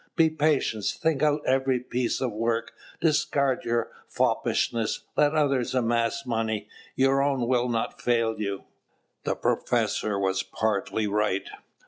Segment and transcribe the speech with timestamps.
[0.15, 6.67] Be patient; think out every piece of work, discard your foppishness; let others amass money,
[6.95, 8.63] your own will not fail you."
[9.25, 11.47] The professor was partly right.